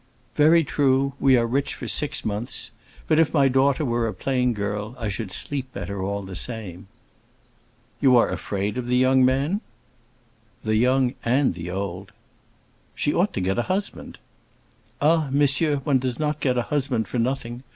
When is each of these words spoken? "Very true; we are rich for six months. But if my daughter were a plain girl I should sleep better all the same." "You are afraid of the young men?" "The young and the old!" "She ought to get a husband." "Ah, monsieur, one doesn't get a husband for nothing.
"Very 0.35 0.63
true; 0.63 1.13
we 1.19 1.37
are 1.37 1.45
rich 1.45 1.75
for 1.75 1.87
six 1.87 2.25
months. 2.25 2.71
But 3.07 3.19
if 3.19 3.35
my 3.35 3.47
daughter 3.47 3.85
were 3.85 4.07
a 4.07 4.15
plain 4.15 4.51
girl 4.53 4.95
I 4.97 5.09
should 5.09 5.31
sleep 5.31 5.71
better 5.73 6.01
all 6.01 6.23
the 6.23 6.35
same." 6.35 6.87
"You 7.99 8.17
are 8.17 8.27
afraid 8.31 8.79
of 8.79 8.87
the 8.87 8.97
young 8.97 9.23
men?" 9.23 9.61
"The 10.63 10.75
young 10.75 11.13
and 11.23 11.53
the 11.53 11.69
old!" 11.69 12.13
"She 12.95 13.13
ought 13.13 13.31
to 13.33 13.41
get 13.41 13.59
a 13.59 13.69
husband." 13.69 14.17
"Ah, 14.99 15.27
monsieur, 15.31 15.75
one 15.75 15.99
doesn't 15.99 16.39
get 16.39 16.57
a 16.57 16.63
husband 16.73 17.07
for 17.07 17.19
nothing. 17.19 17.61